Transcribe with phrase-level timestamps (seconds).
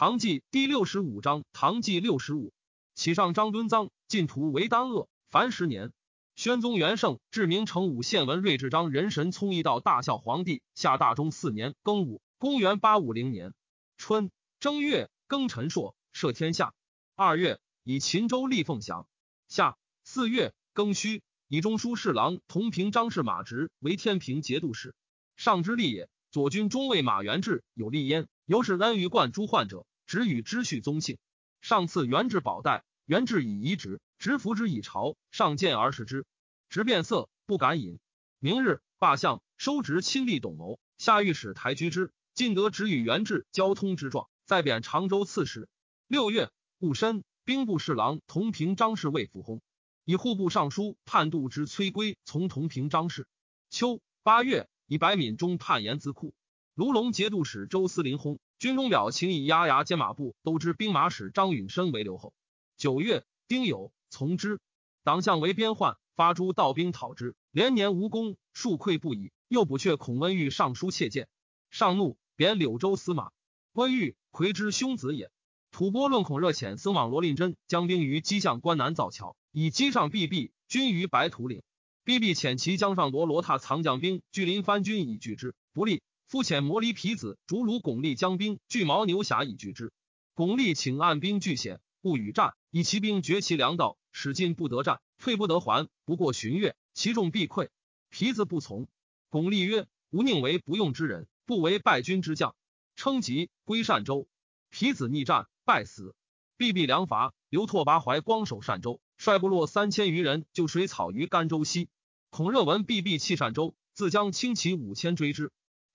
[0.00, 2.54] 唐纪第六十五章，唐纪六十五，
[2.94, 5.92] 启上张敦臧，晋图为丹鄂，凡十年。
[6.36, 13.52] 宣宗元圣至明成武献文睿智章人神聪义道大孝皇帝下大中四年庚午，公元八五零年
[13.98, 16.72] 春正月庚辰朔，赦天下。
[17.14, 19.06] 二月以秦州立凤翔。
[19.48, 24.94] 夏四月庚戌，以中书侍郎同平张氏马直为天平节度使。
[25.36, 26.08] 上之立也。
[26.30, 31.18] 左军中尉马元志有立焉，由是恩于冠诸患者，只与之序宗姓。
[31.60, 34.00] 上赐元志宝带，元志以遗职。
[34.18, 36.26] 执服之以朝，上见而视之，
[36.68, 38.00] 直变色，不敢饮。
[38.40, 42.10] 明日罢相，收执亲历董谋，下御史台居之。
[42.34, 45.68] 晋德只与元志交通之状，再贬常州刺史。
[46.08, 46.50] 六月
[46.80, 49.60] 戊申，兵部侍郎同平张氏未复薨，
[50.04, 53.28] 以户部尚书判度之崔圭从同平张氏。
[53.70, 56.34] 秋八月，以白敏中判盐资库。
[56.74, 62.34] 卢龙节度使周思林薨，军中表请以压牙监马步都知兵马使张允深为留后。
[62.76, 63.90] 九月丁酉。
[64.12, 64.58] 从之，
[65.04, 69.30] 党项为边患，发诸道兵讨之，连年无功，数溃不已。
[69.46, 71.28] 又补阙孔温玉上书切谏，
[71.70, 73.30] 上怒，贬柳州司马。
[73.72, 75.30] 温玉魁之兄子也。
[75.70, 81.62] 吐蕃论孔热遣僧往罗令真将兵于击向关南造桥，以击上避避军于白土岭。
[82.02, 86.02] 避避遣其将上夺罗踏藏将兵拒临番军以拒之，不利。
[86.30, 89.92] 复遣摩离皮子逐鲁巩立将兵拒牦牛峡以拒之。
[90.32, 93.98] 巩立请按兵拒险，不与战，以其兵绝其粮道。
[94.12, 95.88] 使进不得战，退不得还。
[96.04, 97.70] 不过旬月，其众必溃。
[98.10, 98.86] 皮子不从。
[99.28, 102.54] 巩立曰：“吾宁为不用之人，不为败军之将。”
[102.94, 104.28] 称疾归善州。
[104.68, 106.14] 皮子逆战，败死。
[106.56, 107.34] 必必良伐。
[107.48, 111.88] 刘拓跋怀光守善州，率部落三千余人就水草于甘州西。
[112.28, 115.50] 孔热闻必必弃善州，自将轻骑五千追之。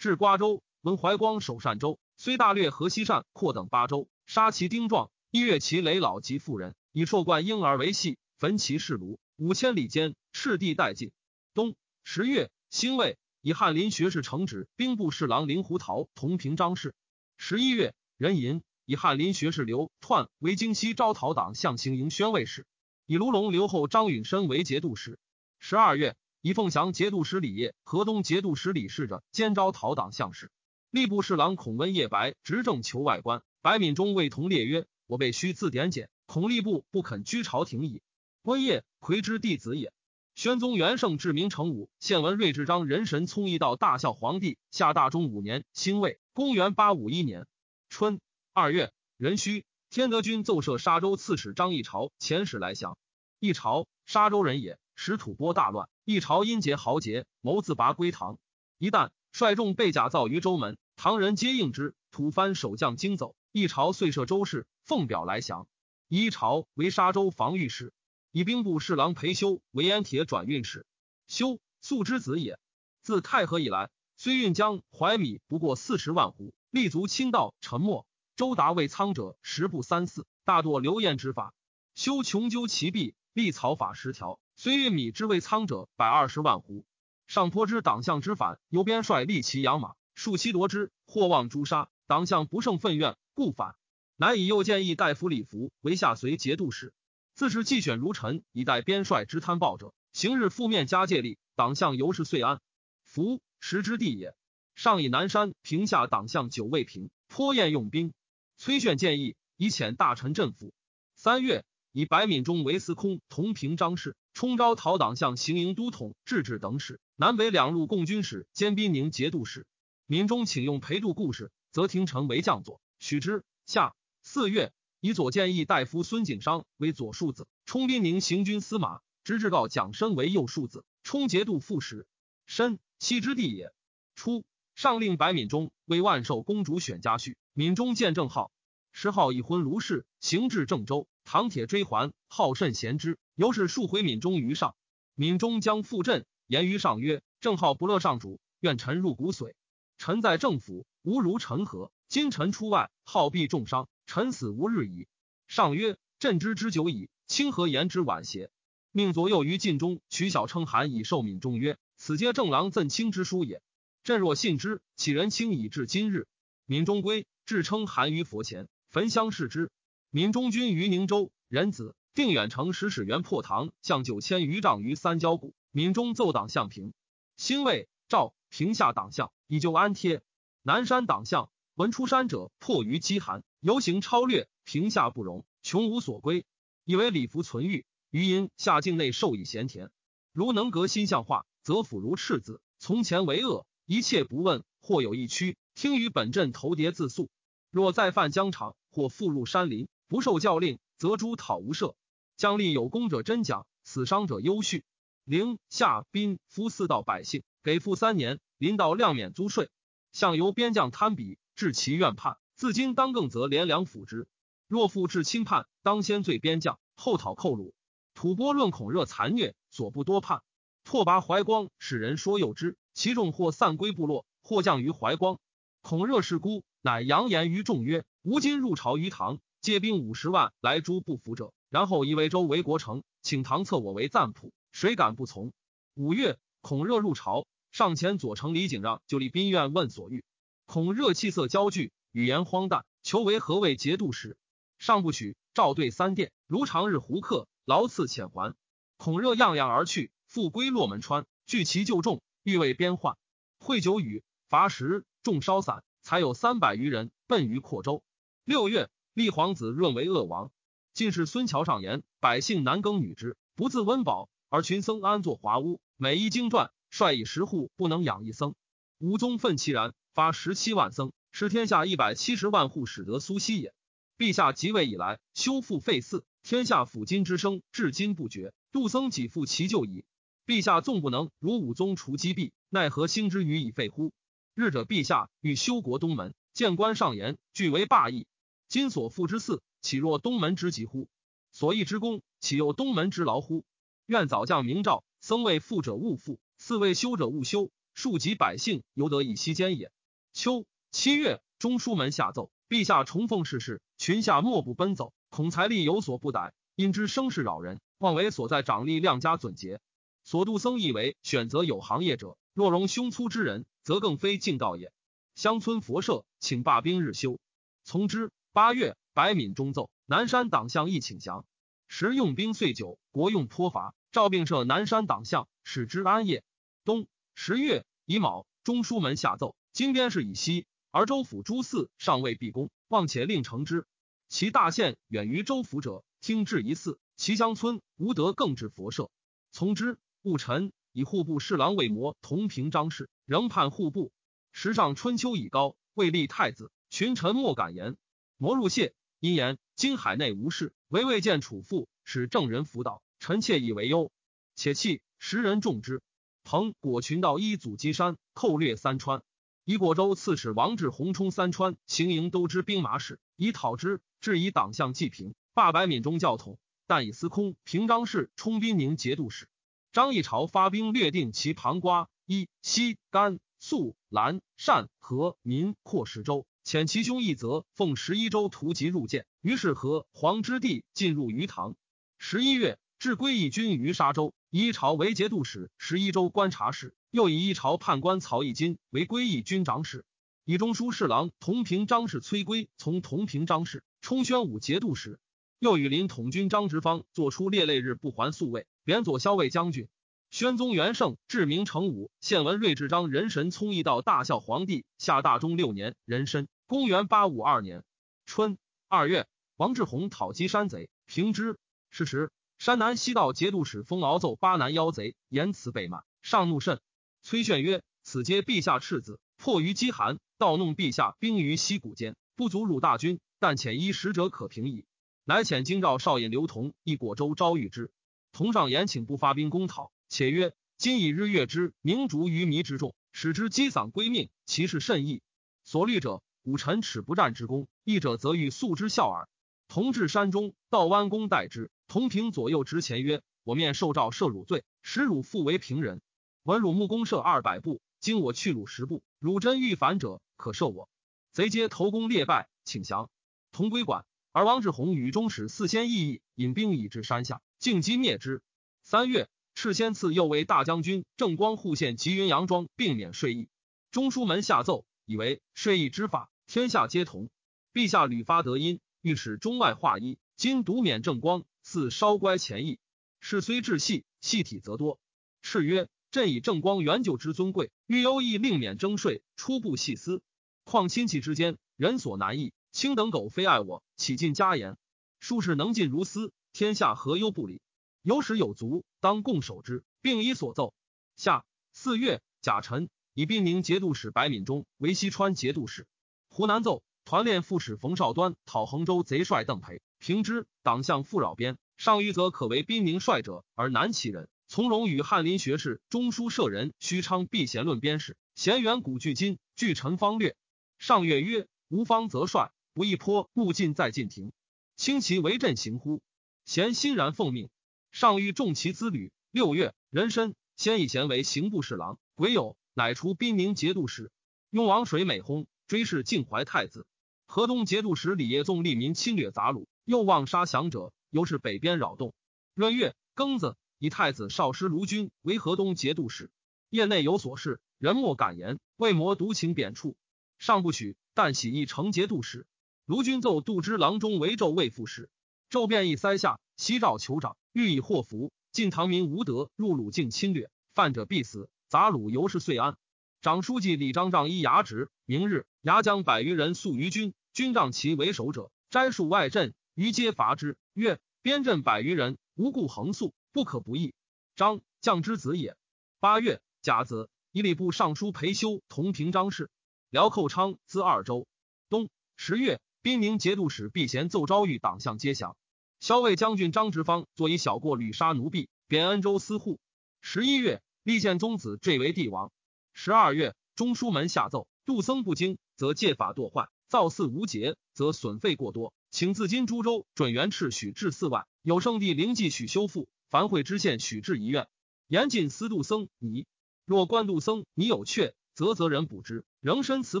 [0.04, 6.74] 至瓜州，闻怀光守善州，虽大略河西善扩等八州，杀其丁壮，一月其累老及妇人。
[6.92, 11.10] 以硕冠婴儿为戏，焚其室庐五千里间，赤地殆尽。
[11.54, 16.94] 冬十月，辛未，以翰林学士承旨兵部侍郎林胡桃同平章事。
[17.38, 22.66] 十一月，壬寅，以翰林学士刘奂为京西招讨党项行营宣慰使，
[23.06, 25.18] 以卢龙留后张允深为节度使。
[25.58, 26.14] 十二月，
[26.46, 30.50] 以凤翔节度使李业、河东节度使李氏者兼招讨党相事。
[30.92, 38.02] 吏部侍郎孔温夜白执政求外官，白敏中为同列曰：“我辈须自点检。”孔吏部不肯居朝廷矣。
[38.42, 39.90] 温业魁之弟子也。
[40.34, 47.46] 宣宗元圣至明成武献文睿智章人神聪义道大孝皇帝下大中五年辛未，公元八五一年
[47.88, 48.20] 春
[48.52, 52.98] 二月壬戌，天德军奏设沙州刺史张议朝遣使来降。
[53.40, 55.88] 议朝沙州人也，使吐蕃大乱。
[56.04, 58.38] 一朝因结豪杰，谋自拔归唐。
[58.78, 61.94] 一旦率众被假造于州门，唐人皆应之。
[62.10, 65.66] 吐蕃守将惊走，一朝遂设州事，奉表来降。
[66.08, 67.92] 一朝为沙州防御使，
[68.30, 70.86] 以兵部侍郎裴修为安铁转运使。
[71.26, 72.58] 修素之子也。
[73.02, 78.06] 自太和以来，虽运江淮米不过四十万斛，立足清道，沉默。
[78.36, 81.52] 周达为仓者十不三四，大堕流言之法。
[81.94, 86.84] 修穷究其弊，立草法十条，虽运米之为仓者百二十万斛。
[87.26, 91.88] 上颇知党项之反，由边帅立其养马，数其夺之，或望诛杀。
[92.06, 93.76] 党项不胜愤怨，故反。
[94.16, 96.92] 乃以右建议大夫李福为下随节度使，
[97.34, 102.60] 自是既选如臣，以待边帅之贪暴者，行日覆面加戒力，党项由是遂安。
[103.04, 104.36] 福时之地也。
[104.76, 108.12] 上以南山平下党项久未平，颇厌用兵。
[108.56, 110.72] 崔炫建议以遣大臣镇抚。
[111.16, 111.64] 三月，
[111.96, 119.64] 以白敏中为司空，同平章事，冲招讨党项行营都统、制置等使，南北两路共军使兼宾宁节度使。
[120.06, 123.44] 敏中请用陪度故事，则廷臣为将佐，许之。
[123.64, 123.94] 下。
[124.24, 132.08] 四月，以左谏议大夫孙景商为左庶子，充兵宁行军司马；直至告蒋申为右庶子，充节度副使。
[132.44, 133.72] 申，西之地也。
[134.16, 134.44] 初，
[134.74, 138.50] 上令白敏中为万寿公主选家婿，敏中见正号。
[138.90, 144.76] 时号已婚卢氏，行至郑州，唐铁追还，好甚贤之，由是数回敏中于上。
[145.14, 149.54] 敏中将复镇，言于上曰：“正号不乐上主，愿臣入骨髓。
[149.96, 151.90] 臣在政府，无如臣何？
[152.08, 155.08] 今臣出外，好必重伤。”臣死无日矣。
[155.48, 158.50] 上曰：“朕知之久矣，清何言之晚邪？”
[158.92, 163.62] 命左右于晋中取小称函以受敏中曰：“此皆正郎赠卿之书也。
[164.02, 166.28] 朕若信之，岂人卿以至今日？”
[166.66, 169.70] 敏中归，至称韩于佛前，焚香视之。
[170.14, 175.56] 敏中君于宁州，仁子定远城使使元破唐，向九千余丈于三焦谷。
[175.72, 176.94] 敏中奏党项平，
[177.36, 180.22] 兴魏赵平下党项以救安贴。
[180.62, 183.42] 南山党项闻出山者，迫于饥寒。
[183.58, 186.46] 游行超略，平下不容，穷无所归，
[186.84, 187.84] 以为礼服存欲。
[188.10, 189.90] 余因下境内受以咸田，
[190.32, 192.60] 如能革心相化，则辅如赤子。
[192.78, 194.62] 从前为恶，一切不问。
[194.80, 197.30] 或有一区，听于本镇头牒自诉。
[197.72, 201.96] 若再犯疆场，或复入山林，不受教令，则诛讨无赦。
[202.36, 204.84] 将立有功者真奖，死伤者优恤。
[205.24, 209.70] 陵下宾夫四道百姓，给赋三年，临到量免租税。
[210.12, 212.36] 向由边将贪鄙，致其怨叛。
[212.54, 214.28] 自今当更则连良辅之。
[214.68, 217.72] 若复至轻叛，当先罪边将，后讨寇虏。
[218.14, 220.42] 吐蕃论孔热残虐，所不多叛。
[220.84, 225.40] 拓跋怀光使人说诱之，其众或散归部落，或降于怀光。
[225.82, 235.54] 孔热是孤，乃扬言于众曰：“吾今入朝于唐，借兵五十万来诛不服者，然后以为州为国城，请唐册我为赞普，谁敢不从？”
[235.96, 240.22] 五月，孔热入朝，上前左丞李景让就立宾院问所欲。
[240.66, 244.36] 孔热气色焦惧，语言荒诞，求为何谓节度使，
[244.78, 245.34] 上不许。
[245.54, 247.48] 召对三殿，如常日胡客。
[247.64, 248.54] 劳赐遣还，
[248.98, 253.16] 孔热样样而去，复归洛门川，聚其旧众，欲为边患。
[253.58, 258.02] 会酒雨，伐食，众烧散，才有三百余人，奔于阔州。
[258.44, 260.50] 六月，立皇子润为鄂王。
[260.92, 268.56] 进士孙桥上言：百姓男耕女织，不自温饱，而群僧安坐华屋，每一经传，率以十户不能养一僧。
[268.98, 273.72] 武宗愤其然，发十七万僧，使天下一百七十万户，使得苏西也。
[274.18, 276.24] 陛下即位以来，修复废寺。
[276.42, 280.04] 天下抚今之声至今不绝，杜僧几复其旧矣。
[280.44, 284.12] 陛下纵不能如武宗除积弊，奈何兴之于以废乎？
[284.54, 288.26] 日者陛下欲修国东门，见官上言，俱为霸义。
[288.74, 291.06] 今所复之嗣，岂若东门之急乎？
[291.52, 293.64] 所议之功，岂有东门之劳乎？
[294.04, 299.92] 愿早降明诏，僧为富者勿富，寺为修者勿修，庶及百姓犹得以息间也。
[300.32, 305.12] 秋七月，中书门下奏，陛下重奉世事，群下莫不奔走。
[305.30, 309.80] 孔财力有所不逮，因之声势扰人，妄为所在长吏量加准节。
[310.24, 314.92] 所度僧亦为选择有行业者，若容胸粗之人，则更非敬道也。
[315.36, 317.38] 乡村佛社，请罢兵日休。
[317.84, 318.32] 从之。
[318.54, 321.44] 八月，白敏中奏，南山党项亦请降。
[321.88, 326.44] 时用兵岁久，国用颇乏，诏并设南山党项，使之安业。
[326.84, 333.88] 冬十月乙卯，中书门下奏，今边事以西，而州府诸寺尚未毕功，望且令成之。
[334.28, 339.10] 其大县远于州府者，听至一寺；其乡村无得更置佛社。
[339.50, 339.98] 从之。
[340.22, 344.12] 戊辰，以户部侍郎为模同平张氏，仍判户部。
[344.52, 347.96] 时上春秋已高，未立太子，群臣莫敢言。
[348.36, 354.10] 摩入谢，因言今海内无事，唯未见楚父，使正人辅导，臣妾以为忧。
[354.56, 356.02] 且弃时人重之。
[356.42, 359.22] 彭果群道一祖击山，寇掠三川。
[359.64, 364.00] 以果州刺史王志宏冲三川，行营都知兵马使，以讨之。
[364.20, 369.48] 至以党项济平，罢白闽中教统，但以司空平章事充兵宁节度使。
[369.92, 379.26] 张议潮发兵略定其旁瓜、一、西、甘、肃、兰、善、和、民扩十州，遣其兄义则奉十一州图籍入见。
[379.42, 381.76] 于是和黄之地进入鱼塘。
[382.16, 390.06] 十一月，置归义军于沙州，以朝为节度使、十一州观察使，又以一朝判官曹义金为归义军长史。
[390.46, 393.84] 以中书侍郎同平章事崔圭从同平章事。
[394.00, 395.18] 充宣武节度使，
[395.58, 399.88] 又与林统军张直方作出列类日不还宿卫，贬左骁卫将军。
[400.30, 407.84] 宣宗元圣至明成武献文睿智章人神聪义道大孝皇帝下大中六年壬申，公元八五二年
[408.26, 411.56] 春二月，王志宏讨击山贼，平之。
[411.88, 416.80] 是时，山南西道节度使封敖奏巴南妖贼，言辞被骂，上怒甚。
[417.22, 424.84] 崔炫曰：“此皆陛下赤子，迫于饥寒，盗弄陛下兵于溪谷间，不足辱大军。”但遣一使者可平矣。
[425.22, 427.92] 乃遣京兆少尹刘同一果州招谕之。
[428.32, 435.22] 同上言请不发兵攻讨，且曰：今以日月之明烛于迷之众，使之积丧归命，其事甚异。
[435.62, 439.28] 所虑者，武臣耻不战之功；义者则欲速之效耳。
[439.66, 441.70] 同至山中，道弯弓待之。
[441.88, 446.02] 同平左右执前曰：我面受诏赦汝罪，使汝复为平人。
[446.42, 450.90] 闻汝木弓射二百步，今我去汝十步，汝真欲反者，可赦我。
[451.32, 453.08] 贼皆投弓列败，请降。
[453.50, 458.42] 同归馆，而王志宏与中使四千异议，引兵以至山下，进击灭之。
[458.82, 463.48] 三月，赤仙赐右为大将军，正光护县及云阳庄，并免税役。
[463.90, 467.30] 中书门下奏，以为税役之法，天下皆同。
[467.72, 472.78] 陛下屡发德音，欲使中外化一，今独免正光，似稍乖前意。
[473.18, 475.00] 事虽至细，细体则多。
[475.42, 480.22] 敕曰：朕以正光原就之尊贵，欲优亦令免征税，初步细思。
[480.62, 482.52] 况亲戚之间，人所难易。
[482.70, 484.76] 卿等苟非爱我，岂尽家言？
[485.18, 487.62] 术士能尽如斯，天下何忧不理？
[488.02, 490.72] 有始有足，当共守之，并以所奏。
[491.16, 495.88] 下四月，甲辰，以兵宁节度使白敏中为西川节度使。
[496.34, 501.58] 湖南奏团练副使冯绍端讨衡州贼帅邓培，平之党项复扰边。
[501.76, 504.28] 上谕则可为兵宁帅者，而难其人。
[504.48, 510.34] 从容与翰林学士、中书舍人虚昌避贤论边事，贤远古巨今，据陈方略。
[510.76, 513.30] 上月曰：吴方则帅，不亦颇？
[513.32, 514.32] 故进在晋庭，
[514.74, 516.02] 轻其为朕行乎？
[516.44, 517.48] 贤欣然奉命。
[517.92, 519.12] 上谕重其资旅。
[519.30, 524.10] 六月，壬申，先以贤为刑部侍郎，癸酉，乃除宾宁节度使。
[524.50, 526.86] 雍王水美薨，追谥晋怀太子。
[527.26, 532.14] 河东节度使李业纵利民侵略杂虏，又妄杀降者，由是北边扰动。
[532.54, 536.30] 闰月庚子，以太子少师卢君为河东节度使。
[536.68, 539.94] 业内有所事，人莫敢言，为谋独请贬黜。
[540.38, 542.46] 上不许，但喜议成节度使。
[542.84, 545.08] 卢君奏杜之郎中为纣卫副使。
[545.50, 547.36] 纣便议塞下，西诏酋长。
[547.52, 551.48] 欲以祸福，晋唐民无德，入鲁境侵略，犯者必死。
[551.68, 552.76] 杂鲁由是遂安。
[553.24, 560.58] 长书记李章仗一牙职，明日牙将百余人宿于军，军仗其为首者，摘戍外镇，于皆伐之。
[560.74, 563.94] 曰：边镇百余人，无故横宿，不可不义。
[564.36, 565.56] 张将之子也。
[566.00, 569.48] 八月甲子，以礼部尚书裴修同平章事。
[569.88, 571.26] 辽寇昌自二州。
[571.70, 571.88] 冬
[572.18, 575.34] 十月，兵宁节度使毕贤奏昭谕党项皆降。
[575.80, 579.58] 骁卫将军张直方作以小过屡杀奴婢，贬恩州司户。
[580.02, 582.30] 十一月，立宪宗子坠为帝王。
[582.76, 588.74] 十二月，中书门下奏：杜僧不精，则戒法堕坏；造寺无节，则损费过多。
[588.90, 594.48] 请自今株洲准元赤许至四万，有圣地灵迹许修复，凡会知县许至一院。
[594.88, 596.26] 严禁私杜僧尼。
[596.66, 600.00] 若官杜僧尼有阙，则责人补之，仍申辞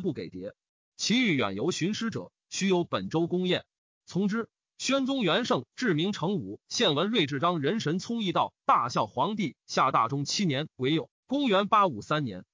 [0.00, 0.52] 不给牒。
[0.96, 3.64] 其欲远游寻师者，须有本州公宴，
[4.04, 4.48] 从之。
[4.76, 12.44] 宣宗元圣至明成武献文睿智章人神聪义道大孝皇帝下大中七年癸酉，公元八五三年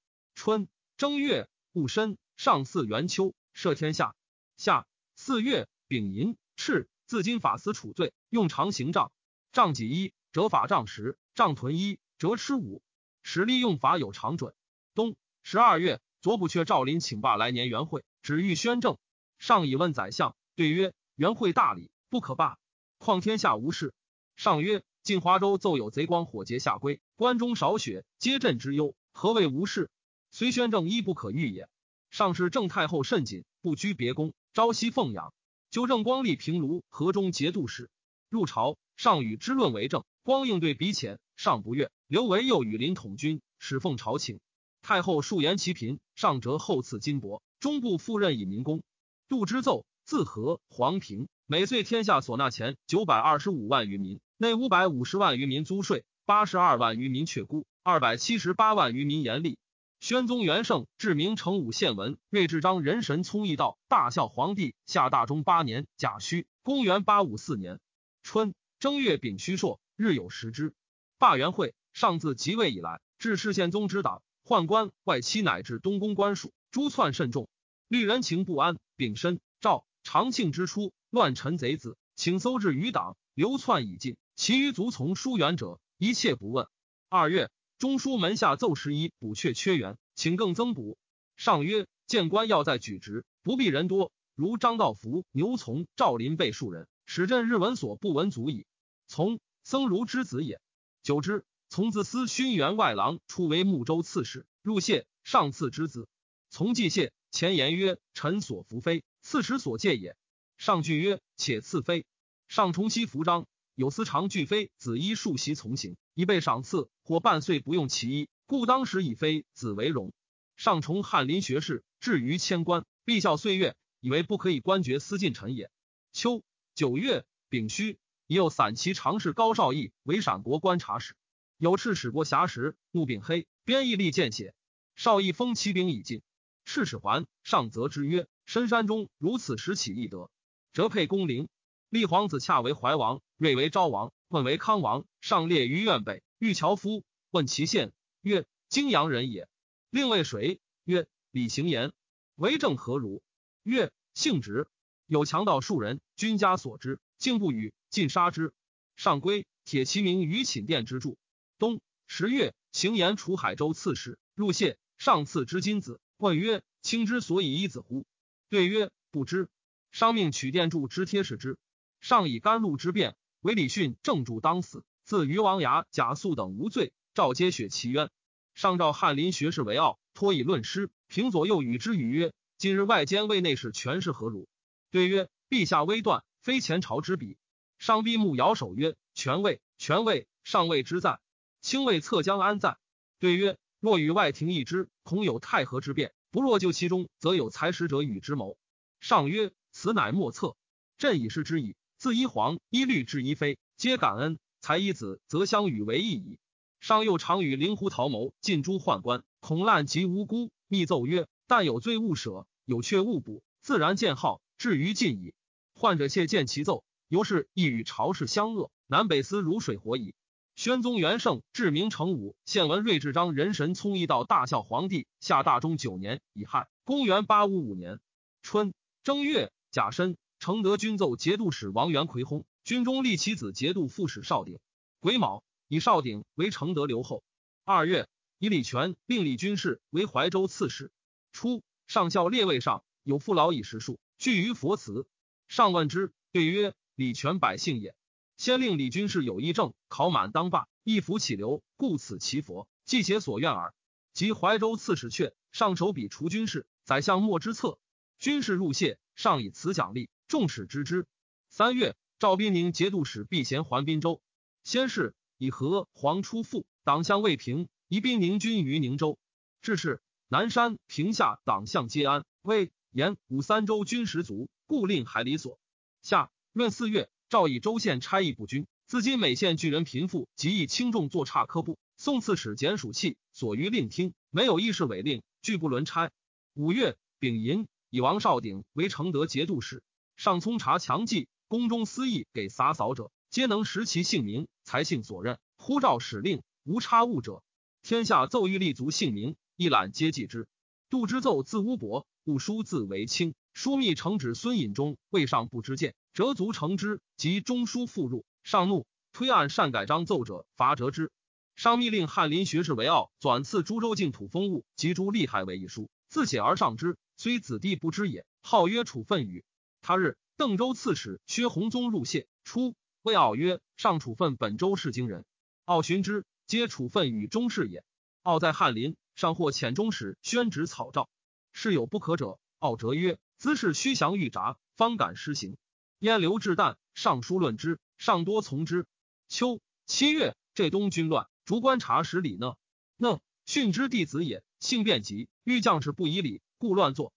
[0.43, 0.67] 春
[0.97, 4.15] 正月戊申，上巳元秋，赦天下。
[4.57, 9.11] 夏四月丙寅，敕自今法司处罪，用长刑杖，
[9.51, 12.81] 杖几一，折法杖十，杖臀一，折尺五。
[13.21, 14.55] 使吏用法有常准。
[14.95, 18.97] 冬十二月，左补阙赵林请罢来年元会，旨欲宣政。
[19.37, 21.91] 上以问宰相，对曰：元会大礼。
[22.09, 22.57] 不可罢，
[22.97, 23.93] 况天下无事。
[24.35, 28.95] 上曰：晋华州奏有贼光火劫下归，关中少雪，皆朕之忧。
[29.11, 29.91] 何谓无事？
[30.31, 31.67] 虽宣政亦不可御也。
[32.09, 35.33] 上是郑太后甚谨，不居别宫，朝夕奉养。
[35.69, 37.89] 纠正光立平卢河中节度使，
[38.29, 40.03] 入朝，上与之论为政。
[40.23, 41.91] 光应对比浅，上不悦。
[42.07, 44.39] 刘维又与林统军，使奉朝请。
[44.81, 48.83] 太后数言其贫，上折后赐金帛，中部复任以民工。
[49.27, 51.27] 杜之奏，自和黄平。
[51.45, 59.57] 每岁天下所纳钱九百二十五万余民，内五百五十万余民租税，八十二万余民却孤，二百七十八万余民严厉。
[60.01, 67.79] 宣宗元圣至明成武献文睿智章人神聪义道大孝皇帝下大中八年甲戌，公元八五四年
[68.23, 70.73] 春正月丙戌朔，日有食之。
[71.19, 77.47] 罢元会，上自即位以来，至世宪宗之党，宦官外戚乃至东宫官属，诸篡甚众，
[77.87, 78.77] 虑人情不安。
[78.95, 80.91] 丙申，诏长庆之初。
[81.11, 84.17] 乱臣贼子，请搜至余党，流窜已尽。
[84.35, 86.67] 其余族从疏远者，一切不问。
[87.07, 90.99] 二月，中书门下奏十一补阙缺员，请更增补。
[91.35, 98.67] 上曰：谏官要在举职，不必人多，如张道福、牛从、赵林备数人，使朕日闻所不闻足矣。
[99.07, 100.61] 从僧孺之子也。
[101.01, 106.07] 久之，从自司勋员外郎出为睦州刺史，入谢上赐之子。
[106.51, 110.15] 从既谢，前言曰：臣所服非，刺史所戒也。
[110.55, 112.05] 上句曰：“且赐非。”
[112.47, 120.13] 上重熙服章，有司常拒妃子衣数袭从行，以备赏赐，或半岁不用其衣，故当时以非子为荣。
[120.55, 125.71] 上崇翰林学士，至于千官，必效岁月，以为不可以官爵私近臣也。
[126.11, 126.43] 秋
[126.75, 127.97] 九月丙戌，
[128.27, 131.15] 已有散骑常侍高绍义为陕国观察使，
[131.57, 134.53] 有赤使国侠时，怒丙黑，编义立见血。
[134.95, 136.21] 绍义封骑兵已尽，
[136.65, 140.29] 赤使还，上则之曰：“深山中如此时起义德。”
[140.73, 141.49] 折配公陵，
[141.91, 145.05] 立皇子恰为怀王，睿为昭王，问为康王。
[145.19, 149.49] 上列于苑北，遇樵夫，问其县，曰：泾阳人也。
[149.89, 150.61] 令谓谁？
[150.85, 151.91] 曰：李行言。
[152.35, 153.21] 为政何如？
[153.63, 154.69] 曰：性直。
[155.05, 158.53] 有强盗数人，君家所知，竟不与，尽杀之。
[158.95, 161.17] 上归，铁其名于寝殿之柱。
[161.59, 165.99] 冬十月，行言楚海州刺史，入谢，上赐之金子。
[166.15, 168.05] 问曰：卿之所以一子乎？
[168.47, 169.49] 对曰：不知。
[169.91, 171.57] 商命取殿柱之贴使之。
[172.01, 174.83] 上以甘露之变，为李训正主当死。
[175.03, 178.09] 自于王牙、贾肃等无罪，诏皆雪其冤。
[178.55, 180.89] 上诏翰林学士为傲，托以论师。
[181.07, 184.47] 平左右与之语曰：“今日外监卫内侍权势何如？”
[184.89, 187.37] 对曰：“陛下微断，非前朝之比。”
[187.77, 191.19] 上闭目摇手曰：“权位，权位，上位之在。
[191.61, 192.77] 卿位侧将安在？”
[193.19, 198.57] 对曰：“若与外廷议之，恐有太和之变；不若就其中，则有才识者与之谋。”
[198.99, 200.55] 上曰：“此乃莫测。
[200.97, 201.75] 朕已是之矣。
[202.01, 204.39] 自一皇一律至一妃，皆感恩。
[204.59, 206.39] 才一子，则相与为义矣。”
[206.81, 210.49] 上又常与灵狐桃谋，尽诛宦官，恐滥及无辜。
[210.67, 215.35] 密奏曰：“但有罪勿舍，有却勿补，自然见号，至于尽矣。”
[215.77, 220.15] 患者窃见其奏，由是亦与朝事相恶，南北思如水火矣。
[220.55, 227.99] 宣宗元圣至明成武献文睿智章人神聪义道大孝皇帝下大中九年乙亥，公元八五五年
[228.41, 234.57] 春正月甲申，承德军奏节度使王元奎薨，军中立其子节度副使少鼎。
[234.99, 237.23] 癸卯，以少鼎为承德留后。
[237.63, 240.91] 二月，以李全并李军事为怀州刺史。
[241.31, 245.05] 初，上校列位上有父老以实数，据于佛祠。
[245.47, 247.93] 上问之，对曰：“李全百姓也。”
[248.35, 253.75] 先令李军士有义政，考满当罢，一服起流，故此其佛，既其所愿耳。
[254.11, 257.77] 及怀州刺史阙，上手笔除军事，宰相莫之策。
[258.17, 261.05] 军事入谢，上以此奖励，众使知之。
[261.49, 264.21] 三月，赵宾宁节度使避贤还滨州。
[264.63, 269.19] 先是，以和黄出复，党项未平，移宾宁军于宁州。
[269.61, 272.23] 至是，南山、平下党项皆安。
[272.43, 275.59] 魏、延、武三州军十足，故令海里所。
[276.01, 277.09] 下闰四月。
[277.27, 281.77] 赵以州县差役不均，自今每县巨人贫富，极易轻重作差科部。
[281.97, 286.09] 宋刺史简属器，所余令听，没有议事违令，拒不轮差。
[286.53, 289.83] 五月丙寅，以王少鼎为承德节度使。
[290.21, 295.39] 上聪察强记，宫中私议给洒扫者，皆能识其姓名，才性所任。
[295.57, 297.41] 呼召使令，无差误者。
[297.81, 300.47] 天下奏议立足姓名，一览皆记之。
[300.91, 303.33] 杜之奏字乌伯，故书字为清。
[303.55, 305.95] 枢密承旨孙隐中未上不知见。
[306.13, 311.11] 折足成之，及中书复入，上怒，推案擅改章奏者，罚折之。
[311.55, 318.23] 上密令翰林学士为傲，转赐诸州净土封物及诸利害为一书，自写而上之，虽子弟不知也。
[318.43, 319.43] 号曰处分语。
[319.81, 325.25] 他日，邓州刺史薛弘宗入谢，初谓傲曰：“上处分本州市京人。”
[325.65, 327.83] 傲寻之，皆处分与中士也。
[328.21, 331.09] 傲在翰林，上或遣中使宣旨草诏，
[331.51, 335.57] 事有不可者，傲折曰：“兹事虚详欲札，方敢施行。”
[335.97, 338.85] 燕刘志旦上书论之，上多从之。
[339.27, 342.55] 秋七月，浙东军乱，逐观察使李讷，
[342.97, 347.13] 讷训之弟子也，性变急，欲将士不以礼，故乱作。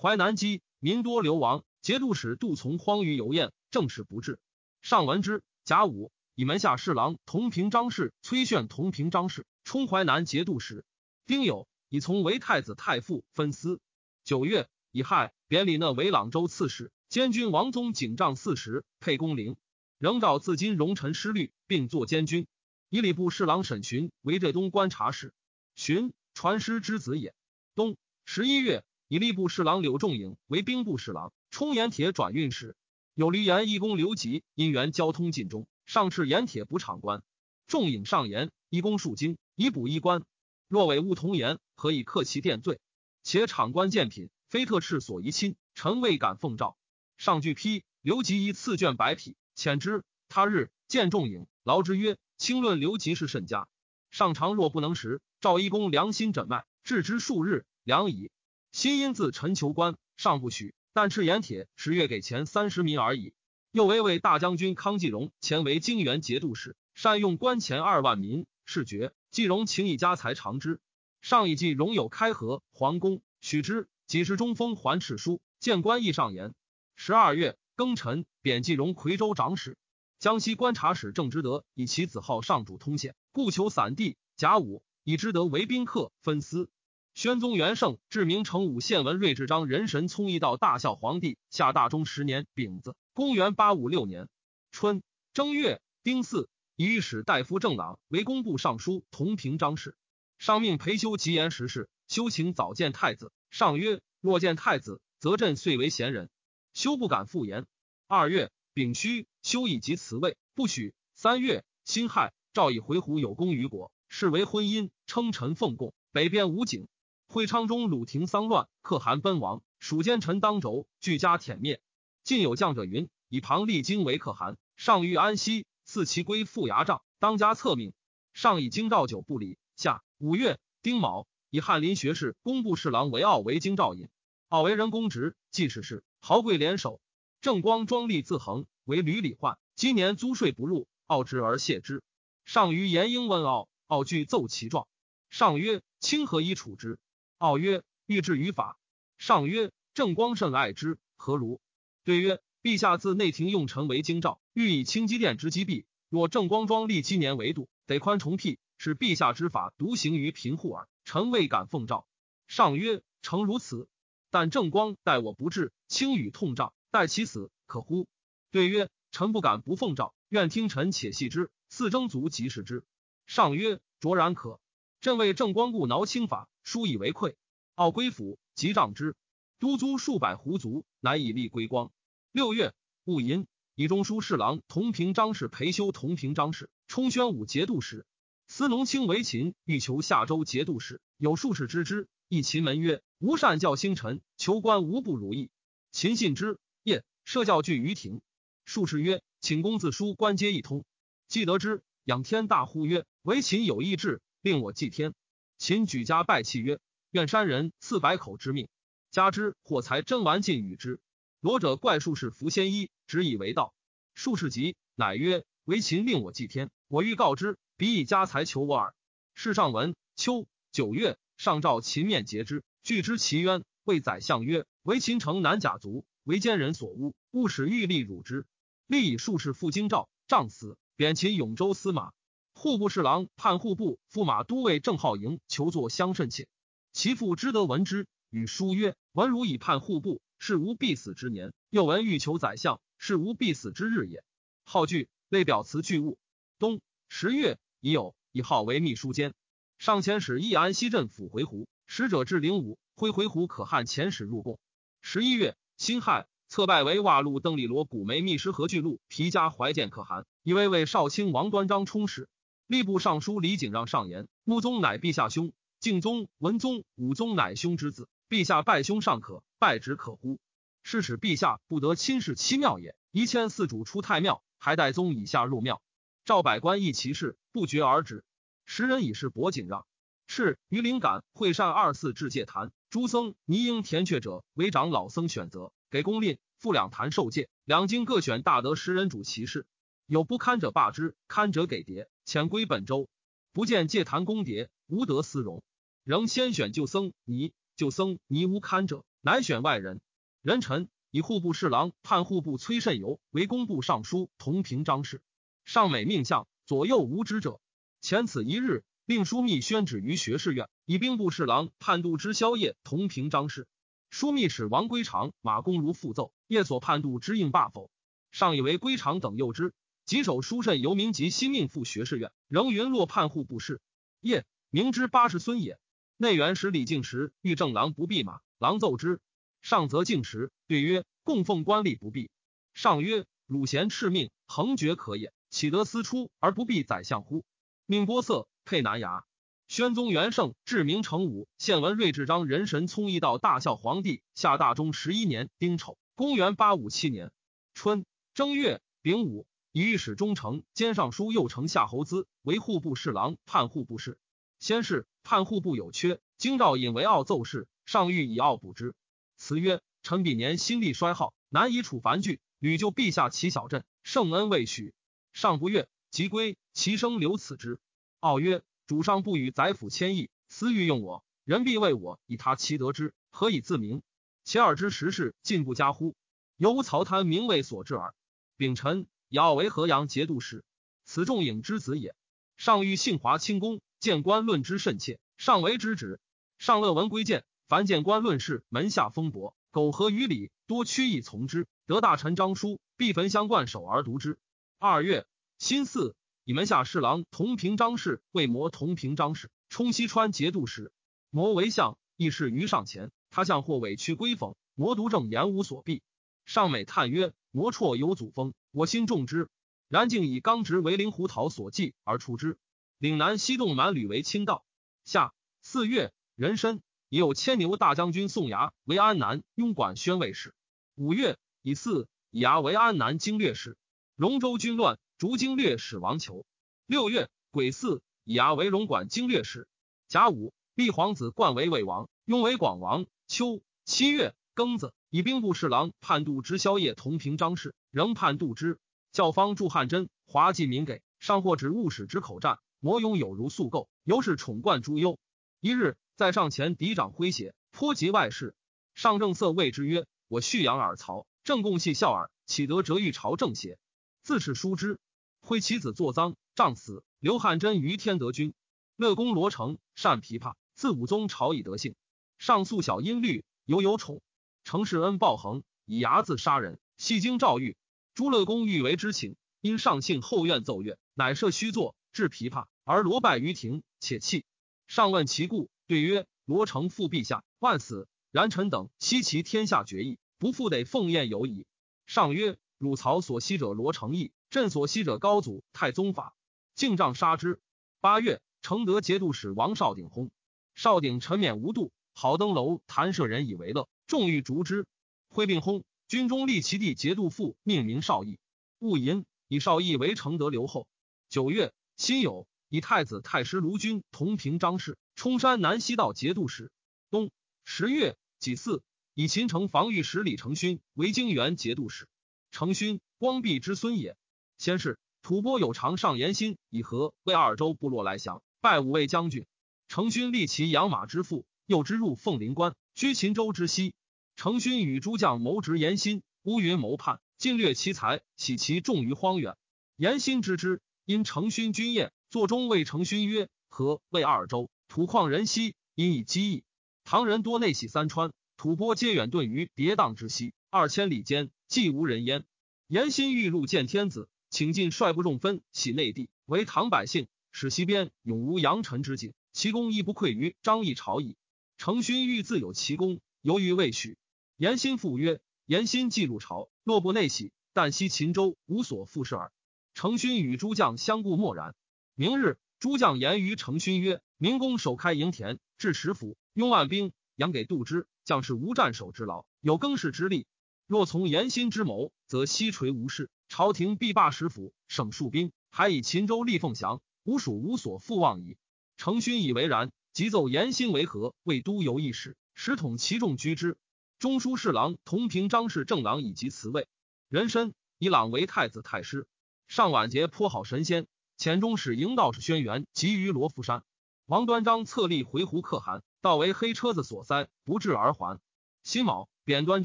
[0.00, 4.38] 淮南饥，民多流亡，节度使杜从荒于游宴，政事不治。
[4.82, 10.84] 上闻之，甲午，以门下侍郎同平章事崔炫同平章事充淮南节度使。
[11.24, 13.80] 丁酉，以从为太子太傅，分司。
[14.22, 16.92] 九月，以亥，贬李讷为朗州刺史。
[17.08, 19.56] 监军王宗景丈四十，配公陵，
[19.96, 22.46] 仍召自今荣臣失律，并作监军。
[22.90, 25.32] 以礼部侍郎沈寻为浙东观察使，
[25.74, 27.34] 寻传师之子也。
[27.74, 27.96] 冬
[28.26, 32.76] 十一月，以吏部侍郎柳仲颖为兵部侍郎，充盐铁转运使。
[33.14, 37.22] 有闾阎义公刘吉因缘交通尽中，上敕盐铁补场官。
[37.66, 40.22] 仲颖上言，一公数经以补衣官。
[40.68, 42.80] 若违物同言，何以克其殿罪？
[43.22, 46.76] 且场官见品，非特敕所宜亲，臣未敢奉诏。
[47.16, 50.04] 上具批刘吉一赐卷白匹，遣之。
[50.28, 53.66] 他日见仲颖，劳之曰：“轻论刘吉是甚佳。”
[54.10, 58.30] 上常若不能食，赵一公良心诊脉，治之数日，良矣。
[58.72, 63.32] 新因自陈求官，上不许，但赤盐铁，十月给钱三十民而已。
[63.70, 69.12] 又为为大将军康继荣前为泾原节度使，善用官钱二万民，是爵。
[69.30, 70.80] 继荣请以家财偿之。
[71.20, 73.88] 上以继荣有开河皇宫，许之。
[74.06, 76.54] 几时中封还敕书，见官亦上言。
[76.96, 79.76] 十二月庚辰，贬冀荣夔州长史。
[80.18, 84.16] 江西观察使郑之德以其子号上主通县，故求散地。
[84.36, 86.70] 甲午，以之德为宾客，分司。
[87.18, 94.28] 宣宗元圣至明成武献文睿智章人神聪义道大孝皇帝下大中十年丙子，公元八五六年
[94.70, 95.02] 春
[95.32, 99.96] 正月丁巳，以御史大夫郑朗为工部尚书同平章事。
[100.38, 103.32] 上命裴修吉言时事，修请早见太子。
[103.50, 106.30] 上曰：若见太子，则朕遂为贤人。
[106.72, 107.66] 休不敢复言。
[108.06, 110.94] 二月丙戌，休以及辞位，不许。
[111.16, 115.92] 三月辛亥，诏以回鹘有功于国，视为婚姻，称臣奉贡。
[116.12, 116.86] 北边武警，
[117.30, 121.82] 会昌中鲁廷丧乱，可汗奔亡，蜀奸臣当轴，俱家殄灭。
[122.24, 127.92] 晋有将者云：以庞历经为可汗，上欲安息，赐其归复牙帐，当家策命。
[128.32, 129.58] 上以京兆久不理。
[129.76, 134.08] 下五月丁卯，以翰林学士、工部侍郎为傲为京兆尹。
[134.48, 136.98] 傲为人公职，记事事，豪贵联手。
[137.42, 139.58] 正光庄立自衡，为屡礼患。
[139.76, 142.02] 今年租税不入，傲之而谢之。
[142.46, 144.88] 上于严英问傲，傲具奏其状。
[145.28, 146.98] 上曰：“清何以处之？”
[147.38, 148.78] 傲曰：“欲治于法。”
[149.16, 151.60] 上曰：“正光甚爱之，何如？”
[152.04, 155.86] 对曰：“陛下自内廷用臣为京兆，欲以清机殿之积弊。
[156.08, 160.88] 若正光庄立七年为度，得宽重辟，使陛下之法独行于贫户耳。
[161.04, 162.06] 臣未敢奉诏。”
[162.48, 163.88] 上曰：“诚如此。
[164.30, 168.06] 但正光待我不至，轻与痛杖。”待其死，可乎？
[168.50, 171.50] 对曰：“臣不敢不奉诏，愿听臣且细之。
[171.68, 172.84] 四征卒即视之。”
[173.26, 174.60] 上曰：“卓然可。”
[175.00, 177.34] 朕为正光故挠轻法，书以为愧。
[177.76, 179.16] 傲归府，即杖之。
[179.58, 181.90] 都租数百胡卒，难以立归光。
[182.30, 188.04] 六月，戊寅，以中书侍郎同平章事裴修同平章事，充宣武节度使。
[188.48, 192.06] 司农卿为秦，欲求下州节度使，有术士知之。
[192.28, 195.48] 一秦门曰：“吾善教星辰，求官无不如意。”
[195.90, 196.58] 秦信之。
[196.82, 198.20] 夜设教具于庭，
[198.66, 200.84] 术士曰：“请公自书官皆一通。”
[201.28, 205.14] 既得之，仰天大呼曰：“唯秦有意志，令我祭天。”
[205.58, 206.78] 秦举家拜泣曰
[207.10, 208.68] ：“愿山人赐百口之命，
[209.10, 211.00] 加之或才真玩尽与之。”
[211.40, 213.74] 罗者怪术士伏先衣，执以为道。
[214.14, 218.94] 术士急，乃曰：“唯秦令我祭天，我欲告之，彼以家财求我耳。”
[219.34, 228.46] 世上闻秋九月，上诏秦面诘之，据知其冤，谓宰相曰：“唯秦城南甲族。”为奸人所诬，勿使欲立辱之。
[228.86, 232.12] 立以术士赴京兆，杖死，贬秦永州司马、
[232.58, 236.48] 户部侍郎、判户部驸马都尉郑浩营求作相甚切。
[236.92, 244.24] 其父知得闻之，与书曰：“文如以判户部，是无必死之年；又闻欲求宰相，是无必死之日也。”
[244.66, 246.18] 号惧，类表辞具物。
[246.58, 249.34] 冬十月已有，以号为秘书监。
[249.78, 254.58] 上前使义安西镇抚回鹘，使者至灵武，挥回鹘可汗遣使入贡。
[255.00, 255.56] 十一月。
[255.76, 262.28] 辛亥，策拜为瓦禄邓利罗古梅密师何巨禄皮加怀见可汗，以为为少卿王端章充使。
[262.68, 270.38] 吏部尚书李景让上言：穆宗乃陛下兄，敬宗、文宗、武宗乃兄之子，陛下拜兄尚可，拜侄可乎？
[270.82, 272.94] 是使陛下不得亲视其庙也。
[273.10, 275.80] 一迁四主出太庙，还待宗以下入庙。
[276.26, 278.22] 赵百官议其事，不决而止。
[278.66, 279.86] 时人以是博景让。
[280.26, 282.70] 是于灵感会善二四至戒坛。
[282.90, 289.66] 诸僧尼应填阙者为长老僧选择，给公令复两坛受戒，两经各选大德十人主其事。
[290.04, 293.08] 有不堪者罢之，堪者给牒，遣归本州。
[293.54, 295.62] 不见戒坛公牒，无得私容。
[296.04, 300.02] 仍先选旧僧尼，旧僧尼无堪者，乃选外人。
[300.42, 305.22] 人臣以户部侍郎、判户部崔慎游为工部尚书同平章事。
[305.64, 307.62] 上美命相，左右无知者。
[308.02, 308.84] 前此一日。
[309.06, 313.66] 令枢密宣旨于学士院，以兵部侍郎判度之宵夜同平章事。
[314.12, 317.90] 枢密使王归长、马公如复奏，夜所判度之应罢否？
[318.32, 319.72] 上以为归长等诱之，
[320.08, 323.82] 棘手书慎由民及新命赴学士院，仍云落判户不事。
[324.22, 325.78] 夜明知八十孙也。
[326.16, 329.20] 内园使李敬时欲正郎不避马，郎奏之。
[329.60, 332.30] 上则敬时对曰：“供奉官吏不避。”
[332.72, 337.44] 上曰：“鲁贤敕命，恒绝可也，岂得私出而不避宰相乎？”
[337.84, 338.48] 命波色。
[338.64, 339.24] 配南衙，
[339.66, 347.30] 宣宗元圣至明成武献文睿智章人神聪一道大孝皇帝下大中十一年丁丑，公元八五七年
[347.74, 354.18] 春正月丙午，以御史中丞兼尚书右丞夏侯资为户部侍郎、判户部事。
[354.58, 358.94] 先是判户部有缺，京兆引为傲奏事，上谕以傲补之。
[359.36, 364.94] 辞曰：“臣比年心力衰耗，难以处繁剧，屡救陛下其小镇，圣恩未许。
[365.32, 366.56] 上不悦，即归。
[366.72, 367.78] 其生留此之。”
[368.20, 374.02] 傲曰：“主上不与宰府谦议，私欲用我，人必为我以他其得之，何以自明？
[374.44, 376.16] 其二之时事，进不加乎？
[376.56, 378.14] 犹无曹贪名位所致耳。
[378.56, 380.64] 秉臣以傲为河阳节度使，
[381.04, 382.14] 此仲颖之子也。
[382.56, 386.20] 上欲幸华清宫，见官论之甚切，上为之止。
[386.58, 391.66] 上乐闻归谏，凡见官论事，门下风薄，苟合于礼，多屈意从之。
[391.86, 394.38] 得大臣张书，必焚香冠首而读之。
[394.78, 395.26] 二月
[395.58, 396.14] 辛巳。”
[396.44, 400.90] 以门下侍郎同平章事为摩同平章事，充西川节度使。
[401.28, 403.10] 摩为相，议事于上前。
[403.28, 406.00] 他相或委屈归讽，摩独正言无所避。
[406.46, 409.48] 上美叹曰：“摩绰有祖风，我心重之。
[409.88, 412.58] 然竟以刚直为灵狐桃所忌而出之。
[412.98, 414.64] 岭南西洞蛮吕为清道。
[415.04, 415.32] 下
[415.62, 420.54] 四月壬申，已有牵牛大将军宋牙为安南拥管宣慰使。
[420.94, 423.78] 五月乙巳，以牙为安南经略使。
[424.14, 426.44] 龙州军乱，逐经略使王求。
[426.86, 429.68] 六月，癸巳，以牙为龙管经略使。
[430.06, 433.06] 甲午，立皇子冠为魏王，雍为广王。
[433.26, 438.78] 秋七月庚子，以兵部侍郎判度之宵夜同平章事，仍判度之。
[439.10, 445.18] 教方祝汉真，华记民给，上或指务使之口战，摩勇有如素垢，尤是宠冠诸优。
[445.60, 448.54] 一日，在上前嫡长诙谐，颇及外事。
[448.94, 453.78] 上正色谓之曰：“我蓄养耳曹，正共系笑耳，岂得折欲朝政邪？”
[454.22, 454.98] 自是书之。
[455.40, 457.02] 挥其子作赃，杖死。
[457.18, 458.52] 刘汉真于天德军。
[458.96, 461.94] 乐公罗成善琵琶，自武宗朝以德性。
[462.36, 464.20] 上素小音律，犹有宠。
[464.68, 466.78] 程世恩暴横，以牙子杀人。
[466.98, 467.78] 戏经诏狱。
[468.12, 474.44] 朱乐公欲为之请，因上幸后院奏乐，乃设虚作，置琵琶，而罗败于庭，且泣。
[474.86, 478.08] 上问其故，对曰：“罗成复陛下，万死。
[478.30, 481.64] 然臣等悉其天下决议，不复得奉宴有矣。”
[482.04, 486.34] 上曰：“汝曹所惜者罗成义，朕所惜者高祖太宗法，
[486.74, 487.58] 敬杖杀之。”
[488.02, 490.28] 八月，承德节度使王少鼎薨。
[490.74, 494.84] 少鼎沉湎无度，好登楼弹射人以为乐，众欲逐之。
[495.28, 495.84] 挥并轰。
[496.08, 498.38] 军中立其弟节度父，命名少义。
[498.78, 500.88] 戊寅，以少义为承德留后。
[501.28, 506.72] 九月，辛酉，以太子太师卢军同平章事，冲山南西道节度使。
[507.10, 507.30] 冬
[507.66, 512.08] 十月己巳，以秦城防御使李承勋为京原节度使。
[512.50, 514.16] 承勋，光弼之孙也。
[514.56, 519.44] 先是，吐蕃有常上言心以和为二州部落来降，拜五位将军。
[519.88, 523.92] 承勋立其养马之父，又之入凤林关，居秦州之西。
[524.38, 529.56] 成勋与诸将谋执严心，乌云谋叛，尽掠其财，喜其众于荒原。
[529.96, 536.62] 严心知之，因成勋军宴，座中谓成勋曰：“何为二州土旷人稀，因以积邑。
[537.02, 542.44] 唐人多内徙三川，吐蕃皆远遁于别荡之西，二千里间，既无人焉。
[542.86, 551.36] 严心欲入见天子，请进率部众分徙内地，为唐百姓，使西边永无扬尘之景，其功亦不愧于张翼朝矣。
[551.76, 554.16] 成勋欲自有其功，犹豫未许。”
[554.58, 559.52] 严心复曰：“严心既入朝，若不内喜，但惜秦州无所复事耳。”
[559.94, 561.76] 成勋与诸将相顾默然。
[562.16, 570.48] 明日，诸将言于成勋曰：“明公首开营田，置石府，拥万兵，养给度之，将士无战守之劳，有更事之力。
[570.88, 578.56] 若从严心之谋，则西垂无事，朝廷必罢石府，省戍兵，还以秦州立凤翔，吾属无所复望矣。”
[578.98, 583.76] 成勋以为然，即奏严心为和，为都邮一使，使统其众居之。
[584.18, 586.88] 中书侍郎同平章事正郎以及辞位，
[587.28, 589.28] 人参以朗为太子太师。
[589.68, 591.06] 上晚节颇好神仙，
[591.38, 593.84] 遣中使迎道士轩辕集于罗浮山。
[594.26, 598.40] 王端章策立回鹘可汗，道为黑车子所塞，不至而还。
[598.82, 599.84] 辛卯，贬端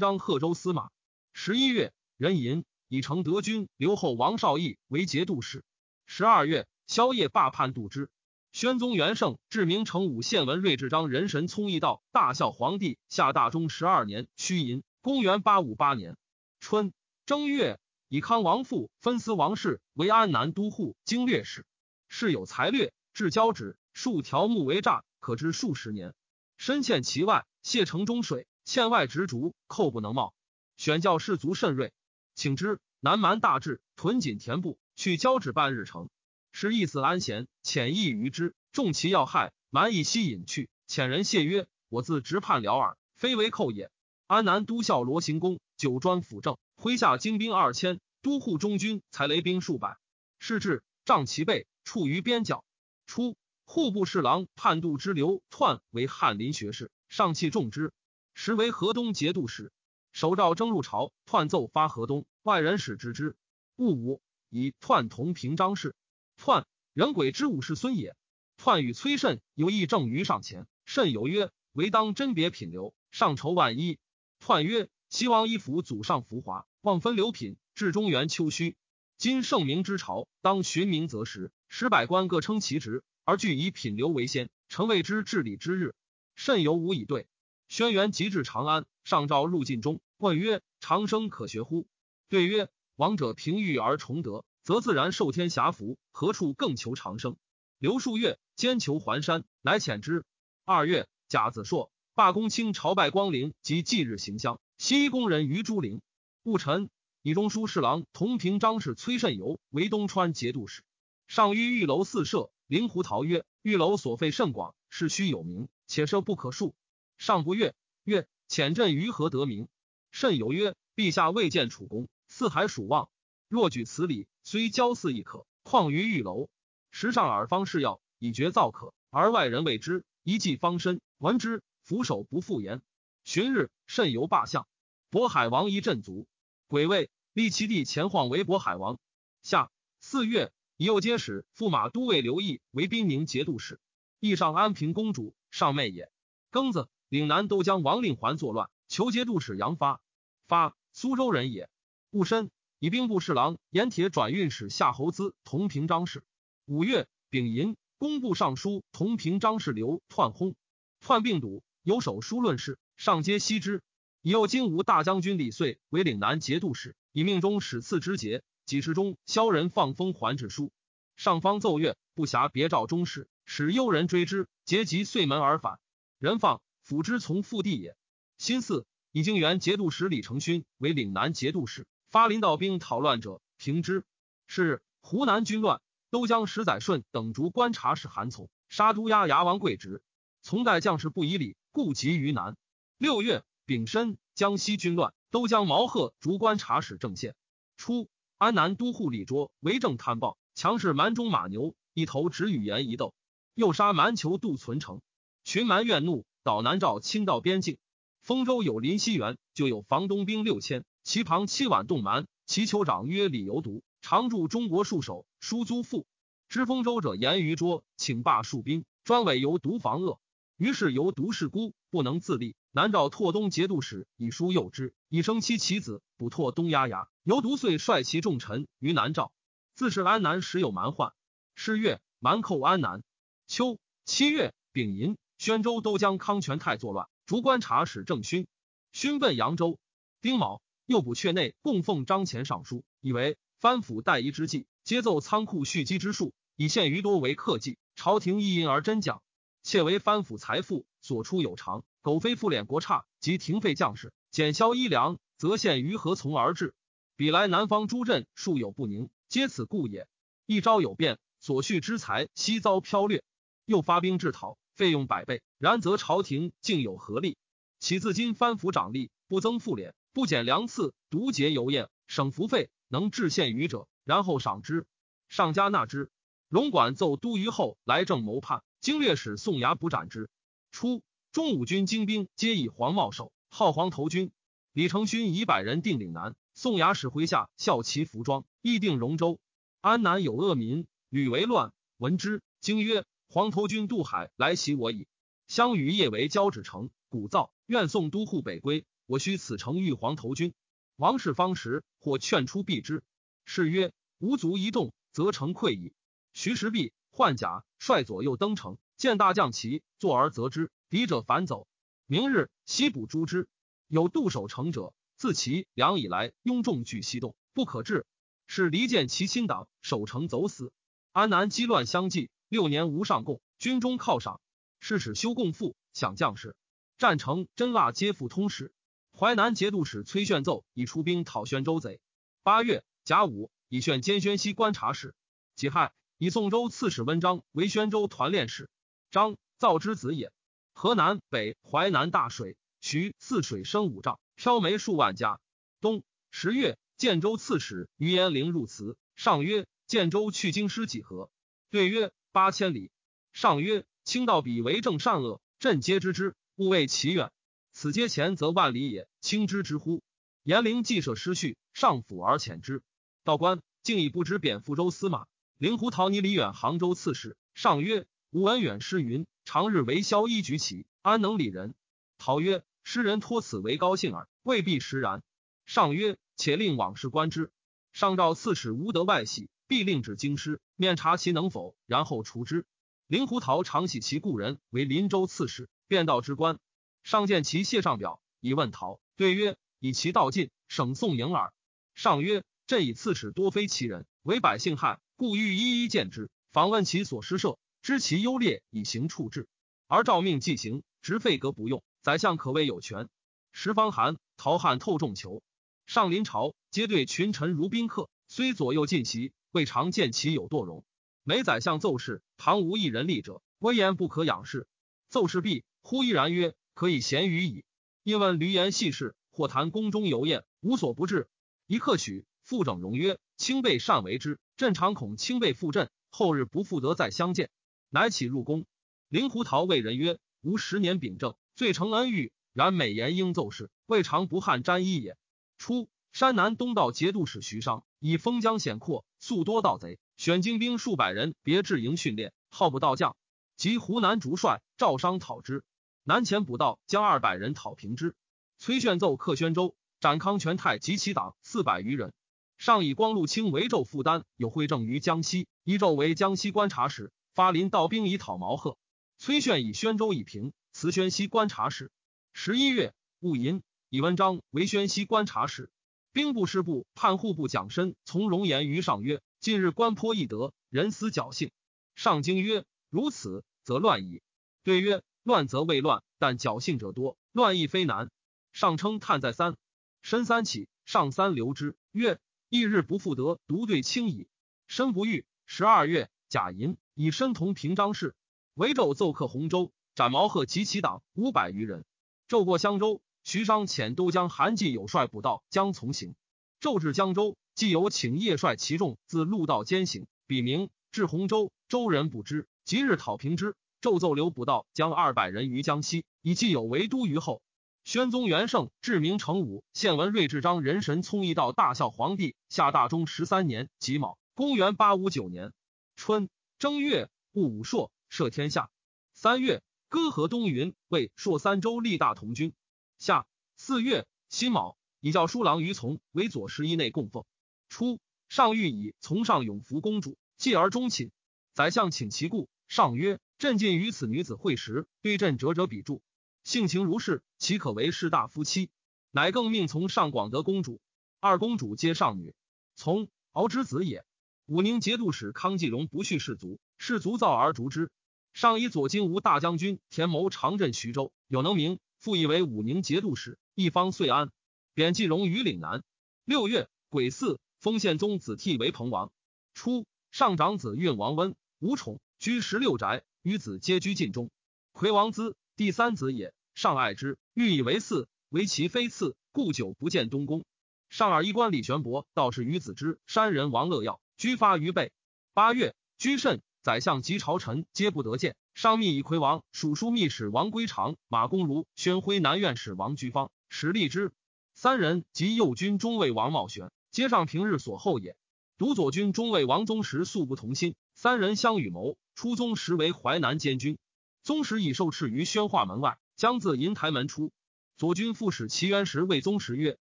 [0.00, 0.90] 章贺州司马。
[1.32, 5.62] 十一月，壬寅，以成德军留后王少义为节度使。
[6.06, 8.10] 十二月，宵夜罢叛度之。
[8.54, 16.16] 宣宗元圣至明成武献文睿智章人神聪义道大孝皇帝下大中十二年虚寅，公元八五八年
[16.60, 16.92] 春
[17.26, 21.66] 正月，以康王父分司王氏为安南都护经略使，
[22.06, 26.14] 事有才略，至交趾数条木为栅，可知数十年。
[26.56, 30.32] 深陷其外，谢城中水，堑外执竹，寇不能冒。
[30.76, 31.92] 选教士卒甚锐，
[32.36, 36.08] 请之南蛮大治，屯锦田部，去交趾半日程。
[36.56, 40.70] 是意思安闲，遣意于之，重其要害，蛮以息隐去。
[40.86, 43.90] 遣人谢曰：“我自直叛辽耳，非为寇也。”
[44.28, 49.98] 安南都校罗行公九专辅政，麾下精兵二千，都护中军才雷兵数百。
[50.38, 52.64] 是至，仗其背，处于边角。
[53.04, 57.92] 初，户部侍郎判度之流篡为翰林学士，上器重之，
[58.32, 59.72] 时为河东节度使。
[60.12, 63.34] 首诏征入朝，篡奏发河东，外人使知之。
[63.74, 65.96] 戊午，以篡同平章事。
[66.36, 68.16] 篡人鬼之武士孙也。
[68.56, 73.98] 篡与崔慎有议正于上前，慎有曰：“唯当甄别品流，上筹万一。”
[74.38, 78.76] 篡曰：“齐王依服祖上浮华，望分流品，至中原丘墟。
[79.18, 85.94] 今圣明之朝，当循明择实，使百官各称其职，而据以品流为先，诚谓之治理之日。”
[86.36, 87.26] 慎有无以对。
[87.68, 91.88] 轩辕即至长安，上诏入晋中，问曰：“长生可学乎？”
[92.28, 97.36] 对曰：“王者平欲而崇德。”则自然受天遐福，何处更求长生？
[97.78, 100.24] 刘数月，兼求还山，乃遣之。
[100.64, 106.00] 二月，甲子朔，罢公卿朝拜光陵及祭日行香，西宫人于朱陵。
[106.44, 106.88] 戊辰，
[107.20, 110.82] 以中书侍郎同平章事崔慎游为东川节度使。
[111.26, 116.74] 上于玉楼四舍，灵狐陶曰：“玉楼所费甚广，事须有名，且设不可数。”
[117.18, 117.74] 上不悦，
[118.04, 119.68] 曰：“遣朕于何得名？”
[120.10, 123.10] 慎有曰：“陛下未见楚公。”四海属望。
[123.48, 126.50] 若举此礼，虽交似亦可，况于玉楼。
[126.90, 131.00] 时上耳方是药，以绝燥渴，而外人谓之一计方深。
[131.16, 132.82] 闻之，俯首不复言。
[133.24, 134.68] 旬日，甚游罢相。
[135.10, 136.26] 渤海王一镇卒，
[136.68, 138.98] 癸未，立其弟前晃为渤海王。
[139.40, 143.80] 下四月，以右接使驸马都尉刘毅为兵宁节度使。
[144.20, 146.12] 义上安平公主上妹也。
[146.52, 150.02] 庚子，岭南都将王令环作乱，求节度使杨发。
[150.46, 151.70] 发，苏州人也。
[152.10, 152.50] 戊申。
[152.84, 156.22] 以兵部侍郎盐铁转运使夏侯资同平章事。
[156.66, 160.54] 五月丙寅，工部尚书同平章事刘篡轰，
[161.00, 163.82] 篡病笃，有手书论事，上皆悉之。
[164.20, 168.42] 以右金吾大将军李遂为岭南节度使，以命中使赐之节。
[168.66, 170.70] 几时中，萧人放风还治书，
[171.16, 175.80] 上方奏乐，不暇别召中士，使幽人追之，节即遂门而返。
[176.18, 177.96] 人放辅之从复地也。
[178.36, 181.86] 新四，以经原节度使李承勋为岭南节度使。
[182.14, 184.04] 发临道兵讨乱者，平之。
[184.46, 190.00] 是湖南军乱，都将石载顺等逐观察使韩从，杀都押牙王贵直。
[190.40, 192.56] 从代将士不以礼，故及于南。
[192.98, 197.34] 六月丙申，江西军乱，都将毛贺逐观察使郑宪。
[197.76, 203.12] 初，安南都护李卓为政贪暴，强势蛮中马牛，一头直与言一斗，
[203.54, 205.00] 又杀蛮酋杜存成。
[205.42, 207.76] 群蛮怨怒，导南诏侵到边境。
[208.22, 210.84] 丰州有林西元，就有防东兵六千。
[211.04, 216.06] 其旁七碗洞蛮，其酋长曰李由独，常驻中国戍守，书租赋。
[216.48, 220.18] 知丰州者言于卓，请罢戍兵，专委由独防恶。
[220.56, 222.56] 于是由独是孤，不能自立。
[222.72, 227.06] 南诏拓东节度使以书诱之，以生其其子，补拓东押牙。
[227.22, 229.30] 由独遂率其重臣于南诏。
[229.74, 231.12] 自是安南时有蛮患。
[231.54, 233.02] 是月，蛮寇安南。
[233.46, 238.46] 秋七月丙寅，宣州都将康全泰作乱，逐观察使郑勋，
[238.92, 239.78] 勋奔扬州。
[240.22, 240.62] 丁卯。
[240.86, 247.78] 又补阙内供奉张前尚书，以为藩府待移之计，皆奏仓库蓄积之术，以献于多为克计。
[247.96, 249.22] 朝廷亦因而真讲，
[249.62, 256.74] 窃为藩府财富所出有常，苟非复敛国差及停废将士，减销衣粮，则献于何从而至？
[257.16, 260.06] 彼来南方诸镇数有不宁，皆此故也。
[260.44, 263.24] 一朝有变，所蓄之财悉遭剽掠，
[263.64, 267.38] 又发兵制讨，费用百倍，然则朝廷竟有何利？
[267.78, 269.92] 岂自今藩府掌吏，不增复敛？
[270.14, 274.86] 不减粮赐，独节油宴，省服费，能致县余者，然后赏之，
[275.28, 276.08] 上加纳之。
[276.48, 280.30] 龙管奏都虞后来政谋叛，经略使宋牙不斩之。
[280.70, 284.30] 初，中武军精兵皆以黄帽首，号黄头军。
[284.72, 289.40] 李承勋以百人定岭南，宋牙使麾下效其服装，议定荣州。
[289.80, 295.08] 安南有恶民，屡为乱，闻之，惊曰：“黄头军渡海来袭我矣。”
[295.48, 298.84] 相与夜为交趾城，鼓噪，愿送都护北归。
[299.06, 300.54] 我须此城玉皇投军，
[300.96, 303.02] 王氏方时或劝出避之。
[303.44, 305.92] 是曰：无足一动，则成溃矣。
[306.32, 310.70] 徐时弼换甲，率左右登城，见大将旗，坐而责之。
[310.88, 311.68] 敌者反走。
[312.06, 313.46] 明日西捕诛之。
[313.88, 318.06] 有杜守城者，自其梁以来，拥众俱西动，不可治。
[318.46, 320.72] 是离间其亲党，守城走死。
[321.12, 324.40] 安南积乱相继，六年无上贡，军中犒赏。
[324.80, 326.56] 是使修贡赋，享将士。
[326.96, 328.72] 战城真腊皆复通史。
[329.16, 332.00] 淮南节度使崔炫奏以出兵讨宣州贼。
[332.42, 335.14] 八月甲午，以炫兼宣西观察使。
[335.54, 338.68] 己亥，以宋州刺史温章为宣州团练使。
[339.12, 340.32] 张造之子也。
[340.72, 345.38] 河南北淮南大水，徐泗水深五丈，漂煤数万家。
[345.80, 351.30] 冬十月，建州刺史于延龄入祠，上曰：“建州去京师几何？”
[351.70, 352.90] 对曰：“八千里。”
[353.32, 357.30] 上曰：“卿道彼为政善恶，朕皆知之，勿谓其远。”
[357.76, 360.04] 此皆前则万里也，轻之之乎？
[360.44, 362.84] 严陵既舍失序，上府而遣之。
[363.24, 365.26] 道官竟已不知贬福州司马。
[365.58, 367.36] 灵狐陶尼李远杭州刺史。
[367.52, 371.74] 上曰：吾闻远诗云：长日为萧衣举起，安能理人？
[372.16, 375.24] 陶曰：诗人托此为高兴耳，未必实然。
[375.66, 377.50] 上曰：且令往事观之。
[377.92, 382.66] 上诏刺史无得外喜，必令至京师，面察其能否，然后除之。
[383.08, 386.60] 灵狐陶常喜其故人为林州刺史，便道之官。
[387.04, 391.52] 上见其谢上表，以问陶，对曰：“以其道尽，省宋迎耳。”
[391.94, 399.48] 上曰：“朕以刺史多非其人，为百姓害，故欲一一见之，访问其所施设，知其优劣，以行处置。
[399.86, 403.10] 而诏命既行，执废革不用，宰相可谓有权。”
[403.52, 405.42] 时方寒，陶汉透众囚。
[405.84, 410.86] 上临朝，皆对群臣如宾客，虽左右进席，未尝见其有堕容。
[411.22, 414.66] 每宰相奏事，堂无一人立者，威严不可仰视。
[415.10, 416.54] 奏事毕，忽依然曰。
[416.74, 417.64] 可以闲于矣。
[418.02, 421.28] 因问闾言细事，或谈宫中游宴，无所不至。
[421.66, 427.50] 一刻许，复整容曰：“卿辈善为之，朕常恐卿辈复朕，后日不复得再相见。”
[427.88, 428.66] 乃起入宫。
[429.08, 435.16] 令狐桃谓人曰：“吾十年秉政，罪成恩遇，然美言应奏事，未尝不汉沾衣也。”
[435.56, 443.16] 初，山南东道节度使徐商以封疆险阔，素多盗贼，选精兵数百人，别置营训练，号不到将。
[443.56, 445.64] 及湖南竹帅赵商讨之，
[446.06, 448.14] 南前捕道将二百人讨平之。
[448.58, 452.12] 崔炫奏克宣州，斩康全泰及其党四百余人。
[452.58, 458.76] 上以光禄卿为胄负担，有会政于江西，一胄为江西观察使，发临道兵以讨毛贺。
[459.16, 461.90] 崔炫以宣州以平，辞宣西观察使。
[462.34, 465.70] 十一月，戊寅，以文章为宣西观察使。
[466.12, 471.50] 兵部师部判户部蒋申从容言于上曰：“近日官颇易得，人思侥幸。”
[471.96, 474.20] 上惊曰：“如此，则乱矣。”
[474.62, 478.10] 对曰：“乱则未乱，但侥幸者多，乱亦非难。”
[478.52, 479.56] 上称叹在三，
[480.02, 484.28] 申三起，上三留之，曰：“一日不复得独对卿矣。”
[484.68, 485.26] 申不遇。
[485.46, 488.14] 十二月，甲寅，以申同平章事。
[488.54, 491.84] 为纣奏克洪州，斩毛贺及其党五百余人。
[492.28, 496.14] 纣过襄州，徐商遣都将韩继有率捕道将从行。
[496.60, 502.46] 纣至江州，既有请叶率其众自陆道兼行，笔名至洪州，州人不知。
[502.64, 503.56] 即日讨平之。
[503.84, 507.42] 纣奏刘捕道将二百人于江西，以既有为都于后。
[507.84, 515.52] 宣宗元圣至明成武献文睿智章人神聪义道大孝皇帝下大中十三年己卯，公元八五九年
[515.96, 518.70] 春正月戊午朔赦天下。
[519.12, 522.54] 三月割河东云为朔三州立大同军。
[522.96, 523.26] 夏
[523.58, 527.26] 四月辛卯，以教书郎于从为左十一内供奉。
[527.68, 531.10] 初，上谕以从上永福公主，继而终寝。
[531.52, 536.02] 宰相请其故，上曰：“朕近于此女子会时，对朕折折笔注。”
[536.44, 538.70] 性情如是，岂可为士大夫妻？
[539.10, 540.80] 乃更命从上广德公主。
[541.20, 542.34] 二公主皆上女，
[542.74, 544.04] 从敖之子也。
[544.46, 547.90] 武宁节度使康继荣不恤士卒，士卒造而逐之。
[548.34, 553.38] 上以左金吾大将军田谋长镇徐州，有能名，复以为武宁节度使。
[553.54, 554.30] 一方遂安，
[554.74, 555.82] 贬继荣于岭南。
[556.26, 559.12] 六月癸巳，封宪宗子替为彭王。
[559.54, 564.30] 初，上长子运王温无宠，居十六宅，与子皆居晋中。
[564.72, 565.34] 魁王资。
[565.56, 570.44] 第三子也，上爱之，欲以为嗣，为其非嗣，故久不见东宫。
[570.90, 574.92] 上二衣冠李玄伯，道士于子之山人王乐耀，居发于备。
[575.32, 578.36] 八月，居慎，宰相及朝臣皆不得见。
[578.52, 584.12] 上密以魁王蜀书密使王归长、马公如、宣徽南院使王居方使立之。
[584.52, 588.18] 三人及右军中尉王茂玄，皆上平日所厚也。
[588.58, 593.78] 独左军中尉王宗实素不同心，三人相与谋，出宗时为淮南监军。
[594.22, 597.32] 宗时已受斥于宣化门外，将自银台门出。
[597.76, 599.78] 左军副使齐元时谓宗时曰：“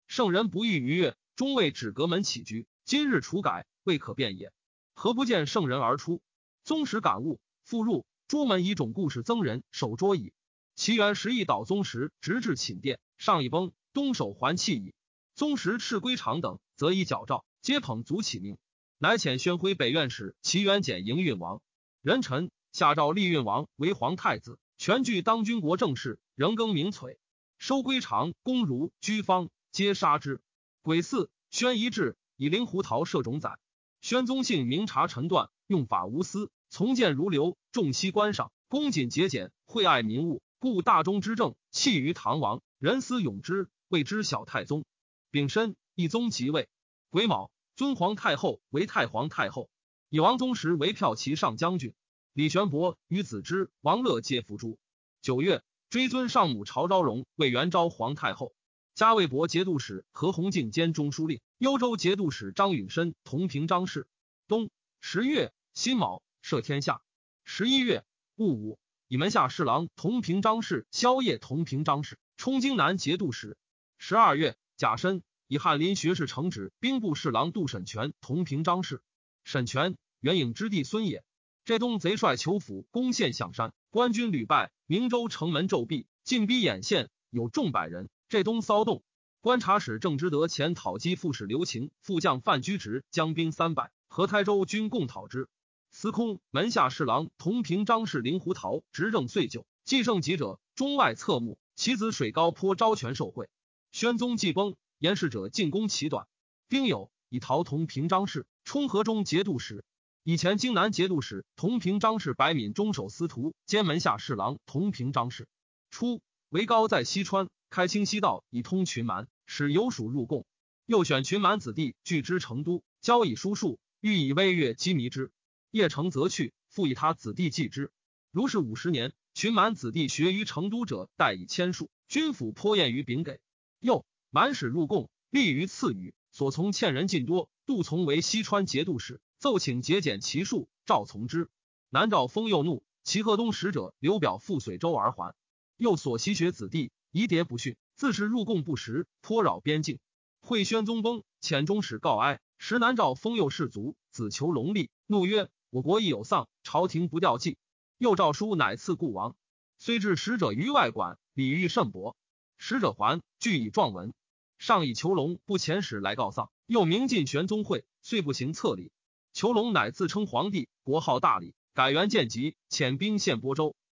[0.08, 2.66] 圣人不欲逾越，终未止阁门起居。
[2.84, 4.52] 今日除改，未可变也。
[4.94, 6.20] 何不见圣人而出？”
[6.64, 10.32] 宗时感悟，复入朱门以种故事增人，守桌矣。
[10.74, 14.92] 齐元时亦导宗时，直至寝殿，上一崩，东守还弃矣。
[15.34, 18.58] 宗时赤归长等，则以矫诏，皆捧足起命，
[18.98, 21.62] 乃遣宣徽北院使齐元简迎运王
[22.06, 22.52] 人臣。
[22.70, 27.16] 下诏立运王为皇太子，全据当军国政事，仍更名璀。
[27.58, 30.40] 收归长、公如、居方，皆杀之。
[30.82, 33.58] 癸巳，宣仪志以灵狐桃摄种宰。
[34.00, 44.84] 宣宗姓明察臣断，用法无私，从谏如流，重熙观赏，恭谨节俭，惠爱民物，故大中之政弃于唐王，人思永之，谓之小太宗。
[45.32, 46.68] 丙申，一宗即位。
[47.10, 49.68] 癸卯，尊皇太后为太皇太后，
[50.08, 51.92] 以王宗实为骠骑上将军。
[52.32, 54.78] 李玄伯与子之、王乐皆伏诛。
[55.20, 58.54] 九月，追尊上母朝昭容为元昭皇太后。
[58.94, 64.06] 加魏博节度使何弘敬兼中书令，幽州节度使张允深同平章事。
[64.48, 67.02] 冬十月辛卯，赦天下。
[67.44, 68.04] 十一月
[68.36, 68.78] 戊午，
[69.08, 73.58] 以门下侍郎同平章事萧夜同平章事，充京南节度使。
[73.98, 79.02] 十二月甲申，以翰林学士承旨兵部侍郎杜审权同平章事。
[79.46, 81.22] 沈权，元颖之弟孙也。
[81.64, 88.08] 这东贼帅裘府攻陷象山，官军屡败，明州城门骤闭，进逼眼线，有众百人。
[88.28, 89.04] 这东骚动，
[89.40, 95.48] 观察使郑之德前讨击副使刘晴、副将范居直将兵三百，和台州军共讨之。
[95.92, 101.56] 司空门下侍郎同平张氏灵狐桃执政岁久，继胜己者中外侧目。
[101.76, 103.48] 其子水高颇招权受贿。
[103.92, 106.26] 宣宗既崩，言事者进攻其短。
[106.68, 109.84] 丁酉，以陶同平章事充河中节度使。
[110.22, 115.46] 以前京南节度使同平章事白敏中守司徒兼门下侍郎同平章事。
[115.90, 120.44] 初，为高在西川开清西道以通群蛮，使有属入贡。
[120.84, 125.30] 又选群蛮子弟聚之成都，交以书数，欲以威越击迷之。
[125.70, 127.90] 业成则去，复以他子弟继之。
[128.30, 131.90] 如是五十年，群蛮子弟学于成都者，待以千数。
[132.08, 133.40] 军府颇厌于丙给。
[133.78, 137.48] 又满使入贡，立于赐予，所从欠人尽多。
[137.64, 141.48] 杜从为西川节度使，奏请节俭其数，赵从之。
[141.88, 145.34] 南诏封又怒，齐河东使者刘表赴随州而还。
[145.78, 149.98] 又所习学子弟，疑迭不逊，自是入贡不实，颇扰边境。
[150.42, 152.38] 会宣宗崩，遣中使告哀。
[152.58, 157.56] 时南诏封右士卒，子求隆立，怒曰：“我国亦有丧，朝廷不吊祭。”
[157.96, 159.36] 又诏书乃赐故王。
[159.78, 162.14] 虽至使者于外馆，礼遇甚薄。
[162.58, 164.12] 使者还，具以状文。
[164.58, 168.90] 上以囚龙不遣使来告丧，又明晋玄宗会，遂不行册礼。
[169.32, 173.76] 囚龙乃自称皇帝，国号大理，改元建吉，遣兵陷播州。